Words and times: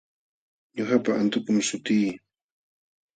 Ñuqapa 0.75 1.11
antukum 1.21 1.57
sutii. 1.67 2.09